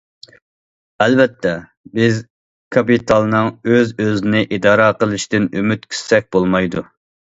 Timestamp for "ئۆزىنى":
4.03-4.45